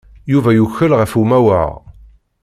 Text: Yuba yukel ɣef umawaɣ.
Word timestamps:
Yuba 0.31 0.49
yukel 0.55 0.91
ɣef 0.99 1.11
umawaɣ. 1.21 1.73